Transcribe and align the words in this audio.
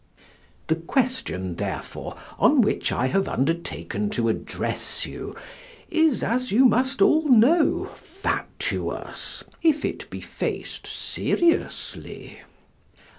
The 0.65 0.77
question, 0.77 1.57
therefore, 1.57 2.15
on 2.39 2.61
which 2.61 2.91
I 2.91 3.05
have 3.09 3.27
undertaken 3.27 4.09
to 4.17 4.29
address 4.29 5.05
you 5.05 5.35
is, 5.91 6.23
as 6.23 6.51
you 6.51 6.65
must 6.65 7.03
all 7.03 7.27
know, 7.27 7.85
fatuous, 7.93 9.43
if 9.61 9.85
it 9.85 10.09
be 10.09 10.19
faced 10.19 10.87
seriously. 10.87 12.39